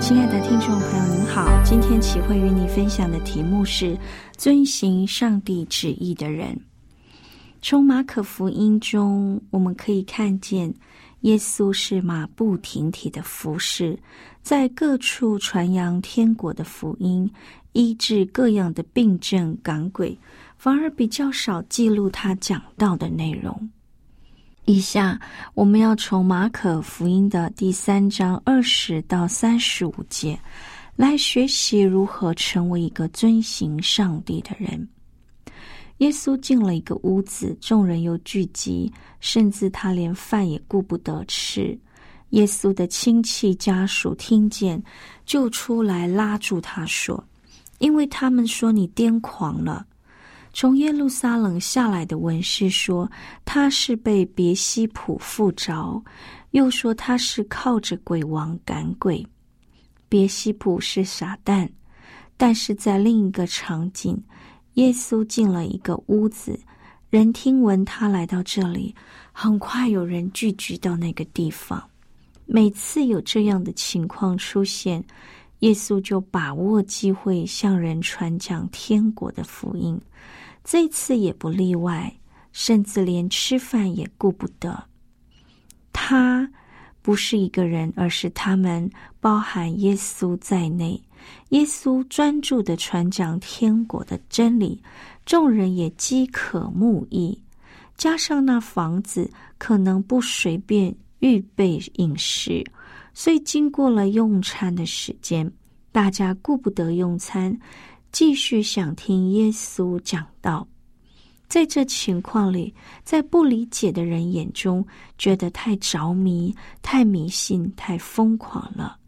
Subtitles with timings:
[0.00, 3.98] 亲爱的听众朋友，您好，今天启慧与你分享的题目是
[4.36, 6.56] 遵行上帝旨意的人。
[7.60, 10.72] 从马可福音中，我们可以看见，
[11.22, 13.98] 耶稣是马不停蹄的服侍，
[14.40, 17.28] 在各处传扬天国的福音，
[17.72, 20.16] 医治各样的病症赶鬼，
[20.56, 23.68] 反而比较少记录他讲到的内容。
[24.68, 25.18] 以下
[25.54, 30.38] 我们要从马可福音的第三章二十到三十五节，
[30.94, 34.86] 来学习如何成为一个遵行上帝的人。
[35.98, 41.76] 耶稣进了一个屋子，众人又聚集，甚至他连饭也顾不得吃。
[42.30, 44.82] 耶稣的亲戚家属听见，
[45.24, 47.24] 就出来拉住他说
[47.80, 49.86] ：“因为他们说你癫狂了。”
[50.60, 53.08] 从耶路撒冷下来的文士说
[53.44, 56.02] 他是被别西卜附着，
[56.50, 59.24] 又说他是靠着鬼王赶鬼。
[60.08, 61.70] 别西卜是傻蛋，
[62.36, 64.20] 但是在另一个场景。
[64.74, 66.58] 耶稣进了一个屋子，
[67.08, 68.92] 人听闻他来到这里，
[69.30, 71.80] 很快有人聚集到那个地方。
[72.46, 75.04] 每次有这样的情况出现，
[75.60, 79.96] 耶稣就把握机会向人传讲天国的福音。
[80.70, 82.14] 这次也不例外，
[82.52, 84.84] 甚至连吃饭也顾不得。
[85.94, 86.46] 他
[87.00, 88.86] 不是一个人，而是他们，
[89.18, 91.02] 包含耶稣在内。
[91.48, 94.78] 耶稣专注的传讲天国的真理，
[95.24, 97.42] 众人也饥渴慕义。
[97.96, 102.62] 加上那房子可能不随便预备饮食，
[103.14, 105.50] 所以经过了用餐的时间，
[105.92, 107.58] 大家顾不得用餐，
[108.10, 110.66] 继续想听耶稣讲道。
[111.48, 112.74] 在这情况里，
[113.04, 114.86] 在不理解的人眼中，
[115.16, 118.98] 觉得太着迷、太迷信、太疯狂了。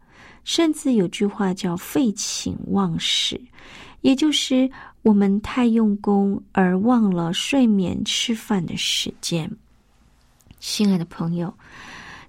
[0.43, 3.39] 甚至有句话叫“废寝忘食”，
[4.01, 4.67] 也就是
[5.03, 9.47] 我们太用功而忘了睡眠、吃饭的时间。
[10.59, 11.53] 亲爱的朋友，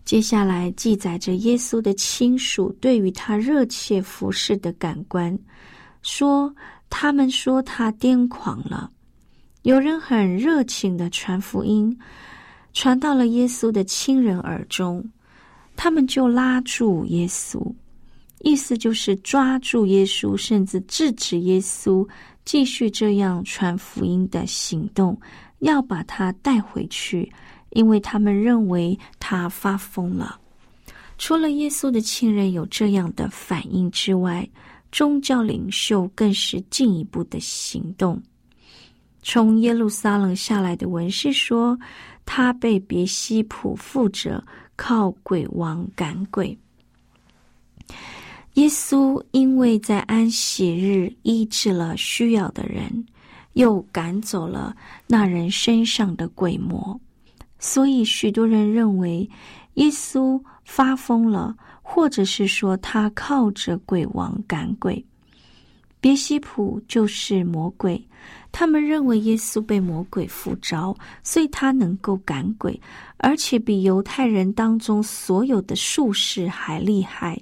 [0.05, 5.39] 接下来记载着耶稣的亲属对于他热切服侍的感官，
[6.03, 6.55] 说
[6.91, 8.91] 他们说他癫狂了。
[9.63, 11.97] 有人很热情的传福音，
[12.73, 15.05] 传到了耶稣的亲人耳中，
[15.77, 17.61] 他们就拉住耶稣。
[18.41, 22.05] 意思就是抓住耶稣，甚至制止耶稣
[22.45, 25.17] 继续这样传福音的行动，
[25.61, 27.33] 要把他带回去，
[27.71, 30.41] 因为他们认为他发疯了。
[31.19, 34.45] 除了耶稣的亲人有这样的反应之外，
[34.93, 38.23] 宗教领袖更是进一步的行动。
[39.23, 41.79] 从耶路撒冷下来的文士说，
[42.27, 44.45] 他被别西卜附着，
[44.77, 46.57] 靠鬼王赶鬼。
[48.55, 53.07] 耶稣因为在安息日医治了需要的人，
[53.55, 54.77] 又赶走了
[55.07, 57.01] 那人身上的鬼魔，
[57.59, 59.29] 所以许多人认为
[59.75, 65.05] 耶稣发疯了，或者是说他靠着鬼王赶鬼。
[66.01, 68.03] 别西卜就是魔鬼，
[68.51, 72.81] 他们认为耶稣被魔鬼附着，所以他能够赶鬼，
[73.19, 77.41] 而且比犹太人当中所有的术士还厉害。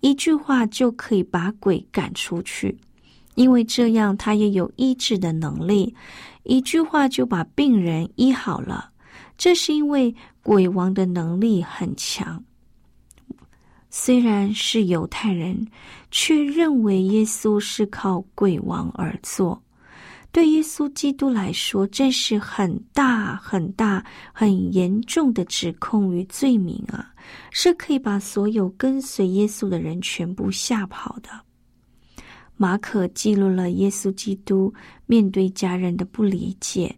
[0.00, 2.76] 一句话就可以把鬼赶出去，
[3.36, 5.94] 因为这样他也有医治的能力。
[6.42, 8.90] 一句话就把病人医好了，
[9.38, 12.44] 这是因为鬼王的能力很强。
[13.96, 15.64] 虽然是犹太人，
[16.10, 19.62] 却认为耶稣是靠鬼王而做。
[20.32, 27.14] 对耶稣基督来说，这是很大很大、很严重的指控与罪名啊，
[27.52, 31.30] 是可以把所有跟随耶稣的人全部吓跑的。
[32.56, 34.74] 马可记录了耶稣基督
[35.06, 36.92] 面对家人的不理解，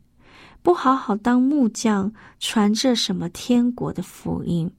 [0.62, 2.10] 不好好当木匠，
[2.40, 4.70] 传着什么天国的福音，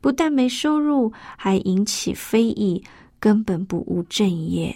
[0.00, 2.82] 不但没收入，还引起非议，
[3.18, 4.74] 根本不务正业。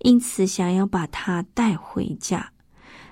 [0.00, 2.50] 因此，想要把他带回家，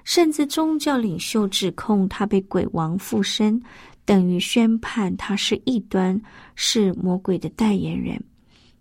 [0.05, 3.62] 甚至宗教领袖指控他被鬼王附身，
[4.05, 6.20] 等于宣判他是异端，
[6.56, 8.20] 是魔鬼的代言人。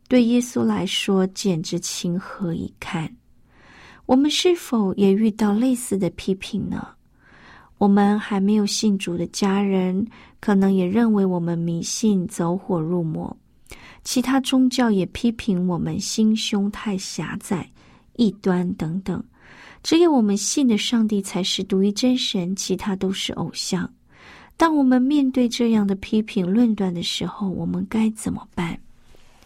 [0.08, 3.08] 对耶稣来说，简直情何以堪。
[4.08, 6.88] 我们是否也遇到类似的批评呢？
[7.78, 10.06] 我们还没有信主的家人，
[10.40, 13.36] 可能也认为我们迷信、走火入魔；
[14.04, 17.70] 其他宗教也批评我们心胸太狭窄。
[18.16, 19.24] 异端等等，
[19.82, 23.90] 只有我们信的上帝才是独一真神，其他都是偶像。
[24.58, 28.78] 当我们面对这样的批评论断的时候，我们该怎么办？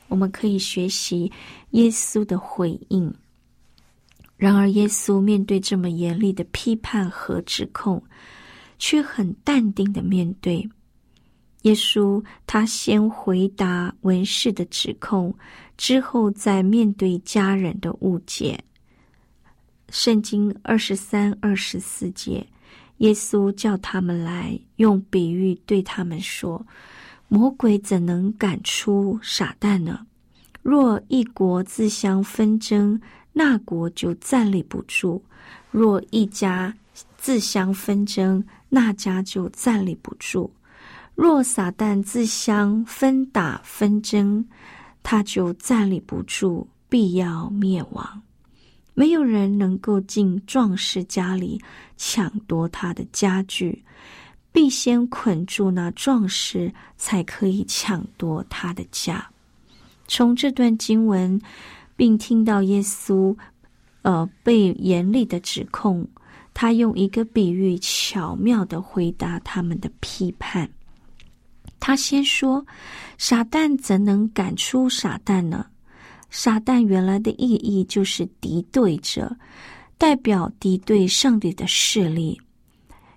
[0.07, 1.31] 我们可以学习
[1.71, 3.13] 耶稣的回应。
[4.37, 8.01] 然而，耶稣面对这么严厉的批判和指控，
[8.79, 10.67] 却很淡定的面对。
[11.63, 15.35] 耶稣他先回答文士的指控。
[15.75, 18.63] 之后，再面对家人的误解，
[19.89, 22.45] 圣经二十三、二十四节，
[22.97, 26.63] 耶稣叫他们来，用比喻对他们说
[27.27, 30.05] ：“魔鬼怎能赶出傻蛋呢？
[30.61, 33.01] 若一国自相纷争，
[33.33, 35.19] 那国就站立不住；
[35.71, 36.73] 若一家
[37.17, 40.51] 自相纷争，那家就站立不住；
[41.15, 44.45] 若撒旦自相分打纷争。”
[45.05, 48.21] 他就站立不住，必要灭亡。
[48.93, 51.61] 没有人能够进壮士家里
[51.97, 53.83] 抢夺他的家具，
[54.53, 59.29] 必先捆住那壮士，才可以抢夺他的家。
[60.07, 61.37] 从这段经文，
[61.97, 63.35] 并听到耶稣，
[64.03, 66.07] 呃，被严厉的指控，
[66.53, 70.69] 他用一个比喻巧妙的回答他们的批判。
[71.85, 72.65] 他先说
[73.19, 75.65] ：“傻蛋怎能赶出傻蛋呢？
[76.29, 79.35] 傻蛋原来的意义就是敌对者，
[79.97, 82.39] 代表敌对上帝的势力，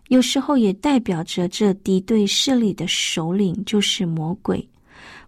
[0.08, 4.68] 有时候也代表着这敌对势力的首领就是魔鬼，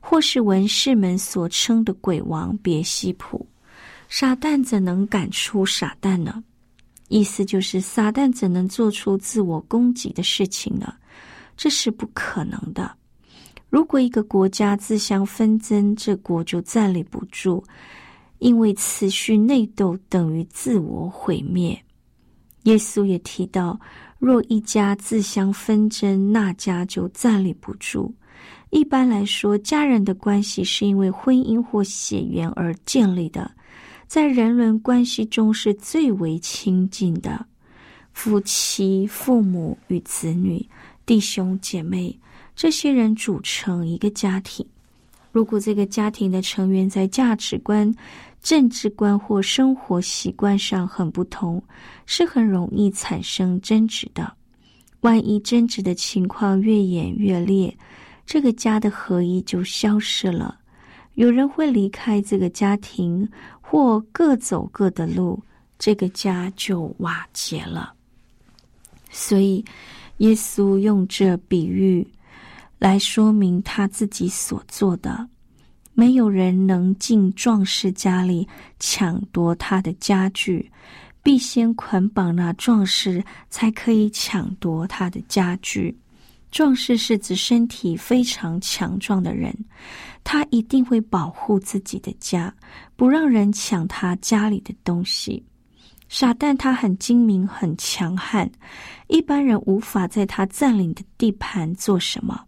[0.01, 3.47] 或是文士们所称的鬼王别西卜。
[4.09, 6.43] 傻蛋怎能赶出傻蛋呢？
[7.07, 10.93] 意思就是撒旦怎能做出自我攻击的事情呢？
[11.57, 12.93] 这是不可能的。”
[13.71, 17.63] 如果一个国家自相纷争，这国就站立不住，
[18.39, 21.79] 因为持续内斗等于自我毁灭。
[22.65, 23.79] 耶稣也提到，
[24.19, 28.15] 若一家自相纷争，那家就站立不住。
[28.71, 33.51] 一般来说，家人的关系是因为婚姻或血缘而建立的，
[34.07, 37.45] 在人伦关系中是最为亲近的，
[38.13, 40.67] 夫妻、父母与子女、
[41.05, 42.19] 弟兄姐妹。
[42.59, 44.67] 这些人组成一个家庭。
[45.31, 47.95] 如果这个家庭的成员在价值观、
[48.43, 51.63] 政治观或生活习惯上很不同，
[52.05, 54.33] 是很容易产生争执的。
[55.03, 57.73] 万一争执的情况越演越烈，
[58.27, 60.59] 这个家的合一就消失了。
[61.15, 63.29] 有人会离开这个家庭，
[63.61, 65.41] 或各走各的路，
[65.79, 67.95] 这个家就瓦解了。
[69.11, 69.65] 所以，
[70.17, 72.05] 耶稣用这比喻。
[72.79, 75.29] 来说明他自己所做的，
[75.95, 78.47] 没有人能进壮士家里
[78.79, 80.71] 抢夺他的家具，
[81.23, 85.99] 必先捆绑那壮士，才可以抢夺他的家具。
[86.51, 89.55] 壮士是指身体非常强壮的人，
[90.25, 92.55] 他一定会保护自己的家，
[92.97, 95.45] 不让人抢他家里的东西。
[96.09, 98.51] 傻蛋他很精明，很强悍，
[99.09, 102.45] 一般人无法在他占领的地盘做什么。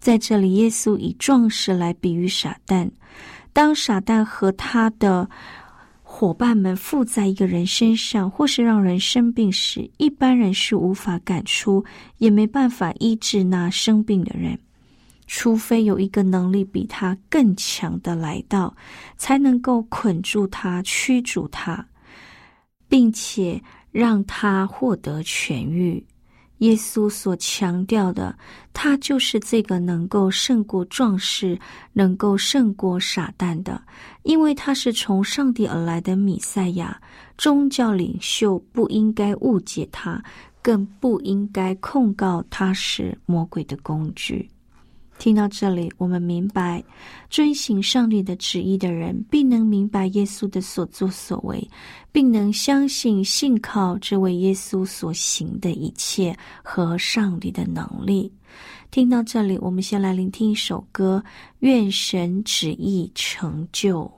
[0.00, 2.90] 在这里，耶稣以壮士来比喻傻蛋。
[3.52, 5.28] 当傻蛋和他的
[6.02, 11.84] 伙伴们附在一个人身上，或是让人生病时，一般人是无法赶出，
[12.18, 14.58] 也没办法医治那生病的人，
[15.26, 18.74] 除非有一个能力比他更强的来到，
[19.18, 21.86] 才能够捆住他、驱逐他，
[22.88, 26.02] 并且让他获得痊愈。
[26.60, 28.34] 耶稣所强调的，
[28.72, 31.58] 他就是这个能够胜过壮士、
[31.92, 33.82] 能够胜过傻蛋的，
[34.22, 37.00] 因为他是从上帝而来的弥赛亚。
[37.36, 40.22] 宗教领袖不应该误解他，
[40.60, 44.46] 更不应该控告他是魔鬼的工具。
[45.20, 46.82] 听到这里，我们明白，
[47.28, 51.68] 遵行上帝的旨意的人，必能明白耶稣的所作所为，
[52.10, 58.32] 并能相信、信靠这位耶稣所行的一切和上帝的能力。
[58.90, 61.22] 听到这里，我们先来聆听一首歌，
[61.58, 64.10] 《愿神旨意成就》。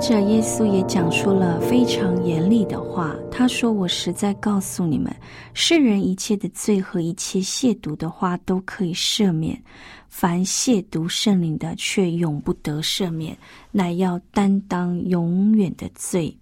[0.00, 3.14] 着，耶稣也讲出了非常严厉的话。
[3.30, 5.14] 他说：“我实在告诉你们，
[5.52, 9.62] 世人一切的罪和一切亵渎的话都可以赦免，
[10.08, 13.36] 凡亵渎圣灵的，却永不得赦免，
[13.70, 16.34] 乃要担当永远的罪。”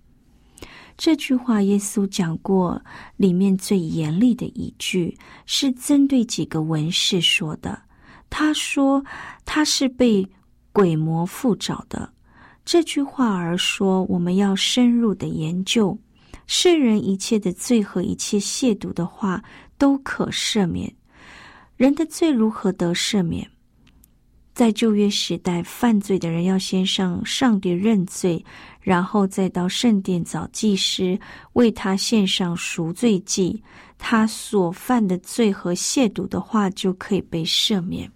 [0.96, 2.80] 这句话，耶稣讲过，
[3.16, 7.78] 里面最严厉的一句是针对几个文士说的。
[8.30, 9.04] 他说
[9.44, 10.26] ：“他是被
[10.72, 12.12] 鬼魔附着的。”
[12.70, 15.98] 这句话而说，我们要深入的研究
[16.46, 19.42] 世人一切的罪和一切亵渎的话
[19.78, 20.94] 都可赦免。
[21.78, 23.50] 人的罪如何得赦免？
[24.52, 28.44] 在旧约时代，犯罪的人要先向上帝认罪，
[28.82, 31.18] 然后再到圣殿找祭司
[31.54, 33.62] 为他献上赎罪祭，
[33.96, 38.12] 他所犯的罪和亵渎的话就可以被赦免。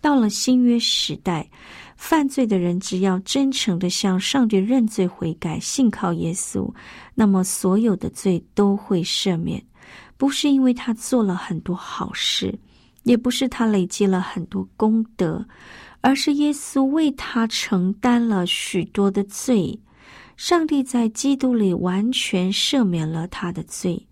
[0.00, 1.48] 到了新约时代。
[1.96, 6.72] 犯罪的人只要真诚的向上帝认罪悔改，信靠耶稣，
[7.14, 9.64] 那么所有的罪都会赦免。
[10.16, 12.56] 不是因为他做了很多好事，
[13.02, 15.44] 也不是他累积了很多功德，
[16.00, 19.78] 而是耶稣为他承担了许多的罪。
[20.36, 24.04] 上帝在基督里完全赦免了他的罪，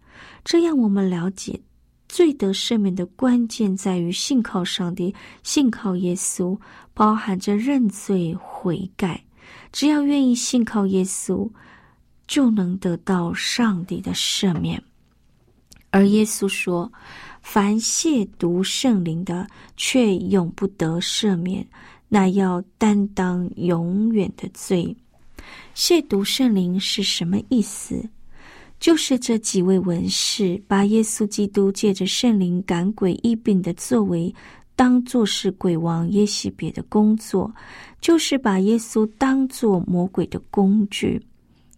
[0.45, 1.61] 这样我们了解。
[2.09, 6.59] 罪得赦免的关键在于信靠上帝，信靠耶稣，
[6.95, 9.23] 包含着认罪悔改。
[9.71, 11.51] 只要愿意信靠耶稣，
[12.27, 14.83] 就能得到上帝的赦免。
[15.91, 16.91] 而耶稣说
[17.43, 19.47] ：“凡亵渎圣灵的，
[19.77, 21.67] 却永不得赦免，
[22.09, 24.97] 那要担当永远的罪。”
[25.75, 28.09] 亵渎圣灵是什么意思？
[28.79, 34.35] 就是这几位文士把耶稣基督借着圣灵赶鬼医病的作为，
[34.83, 37.55] 当作是鬼王耶西别的工作，
[38.01, 41.25] 就是把耶稣当作魔鬼的工具。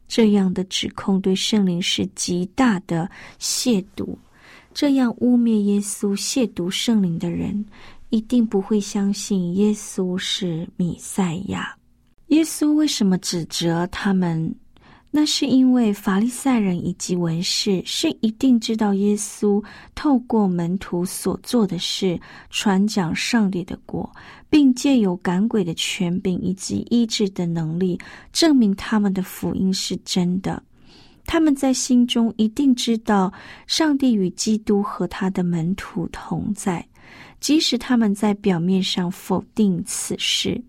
[0.08, 3.06] 这样的指控对圣灵是极大的
[3.38, 4.16] 亵渎。
[4.73, 7.62] 这样污蔑耶稣、亵渎圣灵的人，
[8.08, 11.76] 一定不会相信耶稣是弥赛亚。
[12.28, 14.50] 耶稣为什么指责他们？
[15.16, 24.12] 那是因为法利赛人以及文士是一定知道耶稣透过门徒所做的事传讲上帝的国，
[24.50, 27.97] 并借有赶鬼的权柄以及医治的能力，
[28.33, 30.61] 证明他们的福音是真的。
[31.25, 33.33] 他们在心中一定知道
[33.68, 36.85] 上帝与基督和他的门徒同在，
[37.38, 40.61] 即使他们在表面上否定此事。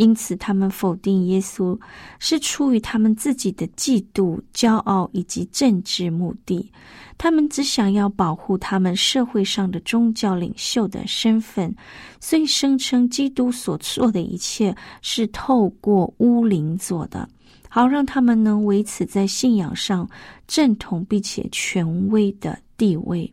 [0.00, 1.78] 因此，他们否定耶稣
[2.18, 6.72] 是出于他们自己的嫉妒、骄傲以及政治目的。
[7.18, 11.74] 他们只想要保护他们社会上的宗教领袖的身份，
[12.18, 17.28] 所以声称基督所做的一切是透过巫灵做的，
[17.68, 20.08] 好让他们能维持在信仰上
[20.48, 23.30] 正统并且权威的地位。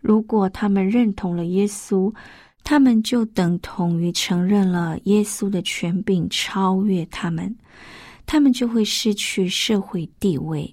[0.00, 2.12] 如果他们认同了耶稣，
[2.70, 7.56] 他们就等同于承认了耶稣的权柄超越他们，
[8.26, 10.70] 他们就会失去社会地位。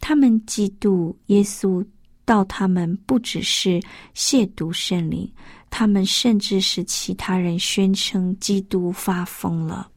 [0.00, 1.82] 他们嫉妒耶稣，
[2.26, 3.80] 到他们不只是
[4.14, 5.26] 亵渎圣灵，
[5.70, 9.90] 他们甚至是其他人宣称基督发疯了。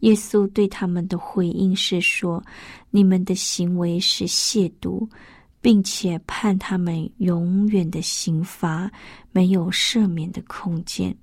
[0.00, 2.44] 耶稣对他们的回应是说
[2.92, 5.08] ：“你们的行为是亵渎。”
[5.62, 8.90] 并且判他们永远的刑罚，
[9.30, 11.16] 没有赦免的空间，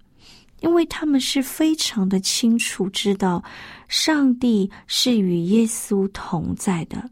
[0.61, 3.43] 因为他们是非常的清楚知道
[3.89, 7.07] 上帝是与耶稣同在的，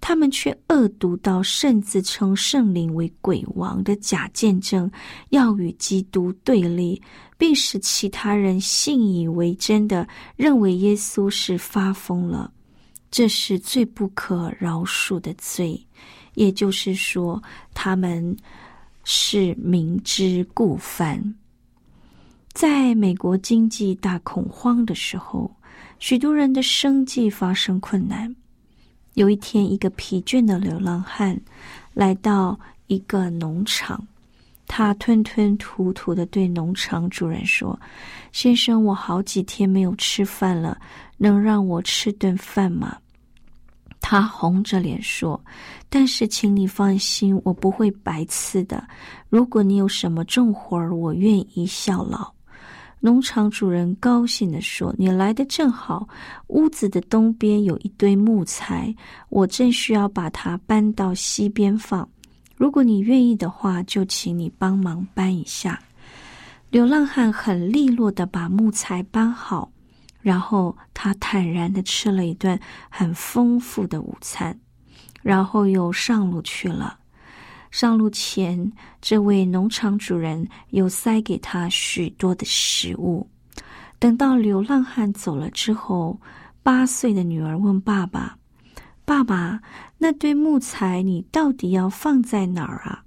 [0.00, 4.90] 他们却恶毒到甚至称圣灵为鬼王的假见证，
[5.30, 7.02] 要与基督对立，
[7.36, 12.52] 并使其他人信以为真的认为耶稣是发疯了，
[13.10, 15.84] 这是最不可饶恕的罪。
[16.38, 17.42] 也就是说，
[17.74, 18.36] 他们
[19.02, 21.34] 是明知故犯。
[22.52, 25.52] 在美国经济大恐慌的时候，
[25.98, 28.32] 许多人的生计发生困难。
[29.14, 31.36] 有一天，一个疲倦的流浪汉
[31.92, 34.06] 来到一个农场，
[34.68, 37.76] 他吞吞吐吐的对农场主人说
[38.30, 40.80] ：“先生，我好几天没有吃饭了，
[41.16, 42.96] 能让我吃顿饭吗？”
[44.10, 45.38] 他红着脸说
[45.90, 48.82] ：“但是，请你放心，我不会白吃的。
[49.28, 52.26] 如果你有什么重活儿，我愿意效劳。”
[53.00, 56.08] 农场主人高兴地说：“你来的正好，
[56.46, 58.94] 屋子的东边有一堆木材，
[59.28, 62.08] 我正需要把它搬到西边放。
[62.56, 65.78] 如果你愿意的话，就请你帮忙搬一下。”
[66.72, 69.70] 流浪汉很利落的把木材搬好。
[70.20, 72.58] 然后他坦然的吃了一顿
[72.90, 74.58] 很丰富的午餐，
[75.22, 76.98] 然后又上路去了。
[77.70, 83.28] 上路前，这位农场主人又塞给他许多的食物。
[83.98, 86.20] 等到流浪汉走了之后，
[86.62, 88.38] 八岁的女儿问爸爸
[89.04, 89.60] ：“爸爸，
[89.98, 93.04] 那堆木材你到底要放在哪儿啊？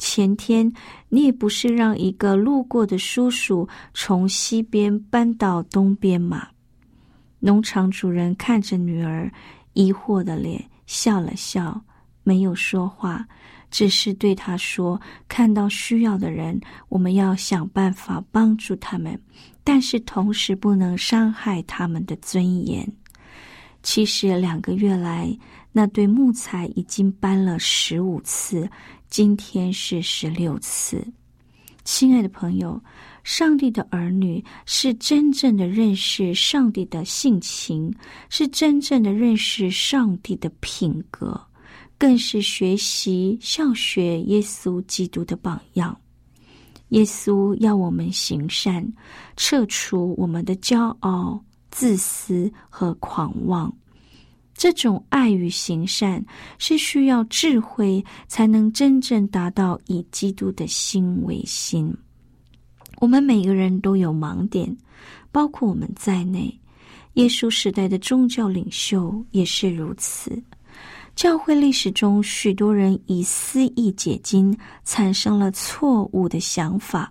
[0.00, 0.72] 前天
[1.10, 6.48] 你也不是让一个路过的叔叔从西边搬到东边吗？”
[7.38, 9.30] 农场主人看着女儿
[9.74, 11.80] 疑惑的脸，笑了笑，
[12.22, 13.24] 没有说话。
[13.70, 19.16] 只是对她说：“看到需要的人，我们要想办法帮助他们，
[19.62, 22.90] 但是同时不能伤害他们的尊严。”
[23.82, 25.34] 其实两个月来，
[25.72, 28.68] 那堆木材已经搬了十五次，
[29.08, 31.06] 今天是十六次。
[31.84, 32.80] 亲爱的朋友，
[33.24, 37.92] 上帝的儿女是真正的认识上帝的性情，
[38.28, 41.40] 是真正的认识上帝的品格。
[41.98, 45.94] 更是学习效学耶稣基督的榜样。
[46.88, 48.90] 耶稣要我们行善，
[49.36, 53.70] 撤除我们的骄傲、自私和狂妄。
[54.60, 56.22] 这种爱与行善
[56.58, 61.90] 是需要智慧才能真正达到以基督的心为心。
[62.98, 64.76] 我们每个人都有盲点，
[65.32, 66.54] 包括我们在内。
[67.14, 70.30] 耶稣时代的宗教领袖也是如此。
[71.16, 77.10] 教会历史中，许多人以私意解经，产生了错误的想法，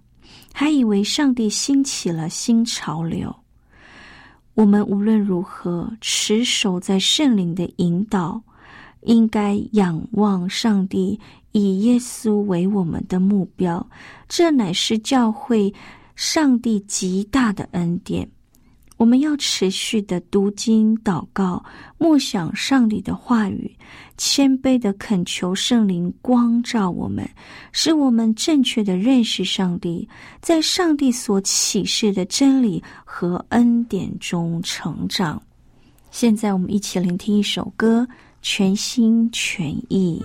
[0.53, 3.35] 还以为上帝兴起了新潮流。
[4.59, 8.41] 我们无论如何持守在圣灵的引导，
[9.03, 11.17] 应该仰望上帝，
[11.53, 13.89] 以耶稣为我们的目标。
[14.27, 15.73] 这乃是教会
[16.13, 18.29] 上帝极大的恩典。
[18.99, 21.63] 我们要持续的读经、祷告、
[21.97, 23.73] 默想上帝的话语，
[24.17, 27.27] 谦卑的恳求圣灵光照我们，
[27.71, 30.05] 使我们正确的认识上帝，
[30.41, 35.41] 在上帝所启示的真理和恩典中成长。
[36.11, 38.05] 现在，我们一起聆听一首歌，
[38.41, 40.21] 全心全意。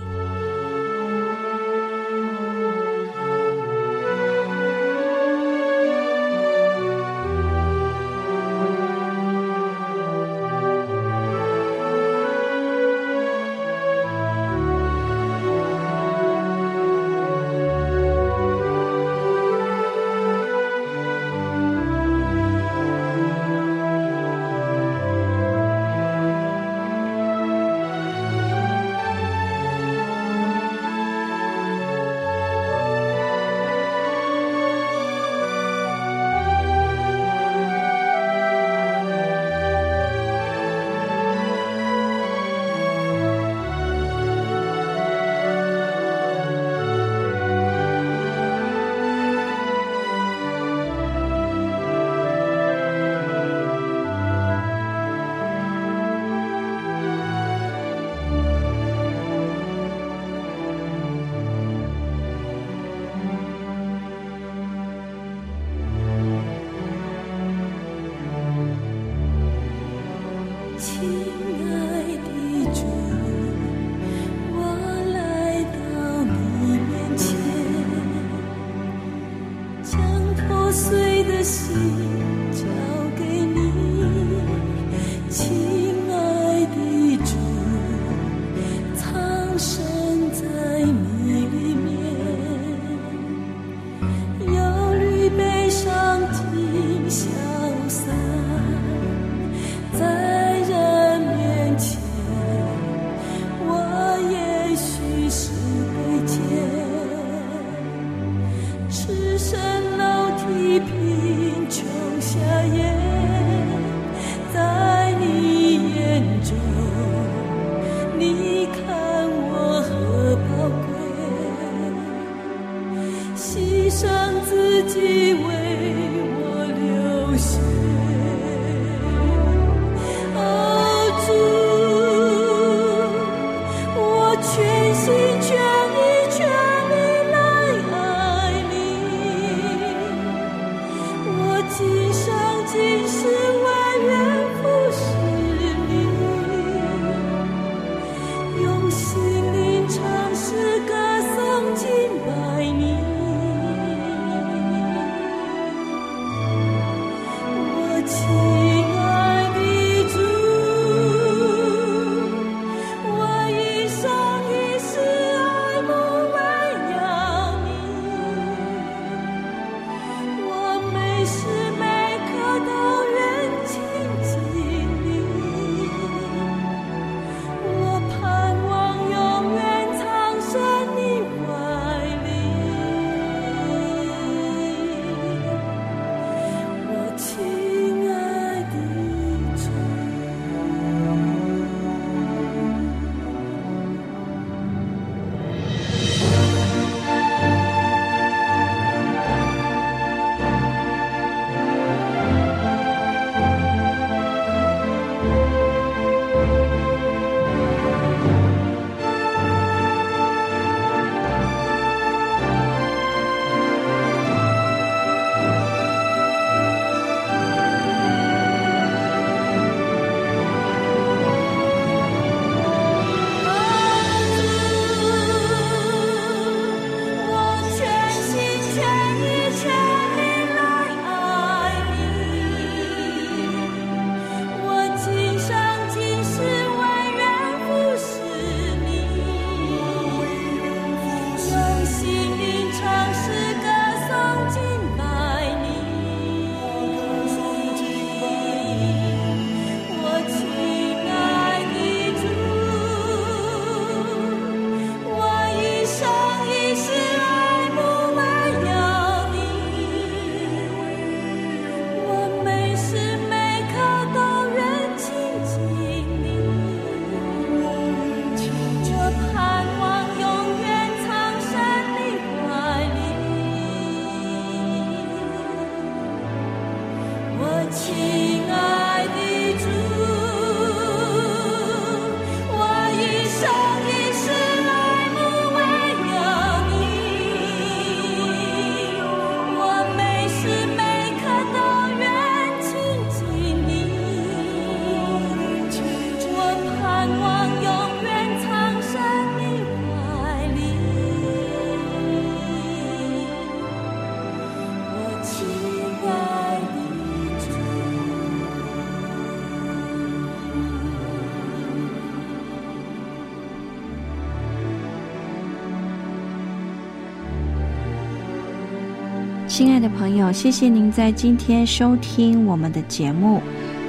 [319.55, 323.41] 亲爱的朋友，谢谢您在今天收听我们的节目。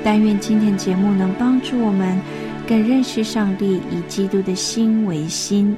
[0.04, 2.16] 但愿今天节目能帮助我们
[2.68, 5.76] 更认识上帝，以基督的心为心。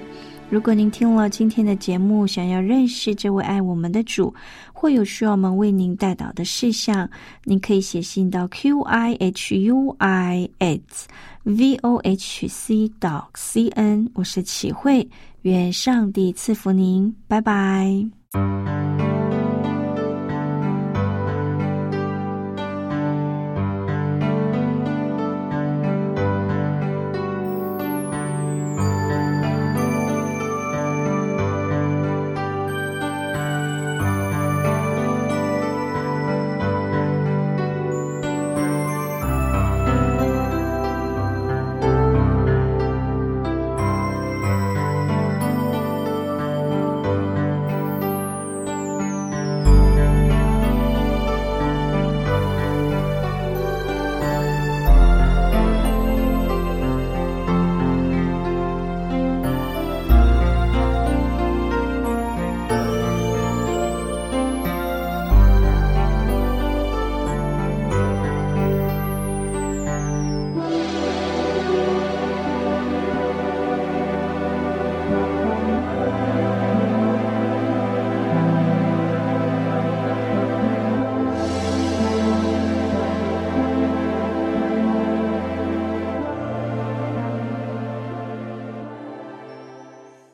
[0.51, 4.35] 如果您听了今天的节目，想要认识这位爱我们的主，
[4.74, 7.09] 或有需要我们为您带导的事项，
[7.44, 11.09] 您可以写信到 q i h u i s
[11.44, 14.07] v o h c dot c n。
[14.12, 15.09] 我是启慧，
[15.40, 18.07] 愿上帝赐福您，拜拜。